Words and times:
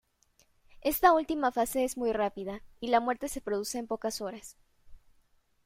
Esta 0.81 1.13
última 1.13 1.51
fase 1.51 1.83
es 1.83 1.95
muy 1.95 2.11
rápida 2.11 2.63
y 2.79 2.87
la 2.87 2.99
muerte 2.99 3.29
se 3.29 3.39
produce 3.39 3.77
en 3.77 3.85
pocas 3.85 4.19
horas. 4.19 4.57